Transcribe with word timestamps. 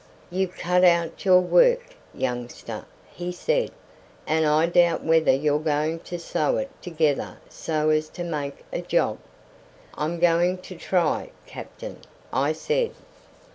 "You've 0.31 0.57
cut 0.57 0.83
out 0.83 1.25
your 1.25 1.41
work, 1.41 1.91
youngster," 2.11 2.85
he 3.13 3.31
said; 3.31 3.69
"and 4.25 4.47
I 4.47 4.65
doubt 4.65 5.03
whether 5.03 5.31
you're 5.31 5.59
going 5.59 5.99
to 5.99 6.17
sew 6.17 6.57
it 6.57 6.71
together 6.81 7.37
so 7.49 7.91
as 7.91 8.09
to 8.17 8.23
make 8.23 8.65
a 8.73 8.81
job." 8.81 9.19
"I'm 9.93 10.17
going 10.17 10.57
to 10.57 10.75
try, 10.75 11.29
captain," 11.45 11.99
I 12.33 12.51
said. 12.51 12.93